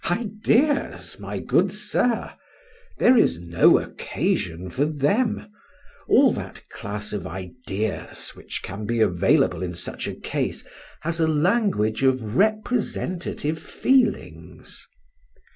Ideas! 0.09 1.19
my 1.19 1.37
good 1.37 1.71
sir? 1.71 2.33
There 2.97 3.15
is 3.19 3.39
no 3.39 3.77
occasion 3.77 4.71
for 4.71 4.85
them; 4.85 5.51
all 6.09 6.33
that 6.33 6.67
class 6.71 7.13
of 7.13 7.27
ideas 7.27 8.29
which 8.33 8.63
can 8.63 8.87
be 8.87 8.99
available 9.01 9.61
in 9.61 9.75
such 9.75 10.07
a 10.07 10.15
case 10.15 10.67
has 11.01 11.19
a 11.19 11.27
language 11.27 12.01
of 12.01 12.35
representative 12.35 13.59
feelings. 13.59 14.87